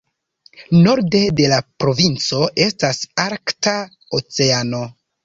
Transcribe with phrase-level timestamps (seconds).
[0.85, 3.75] Norde de la provinco estas Arkta
[4.21, 4.83] Oceano.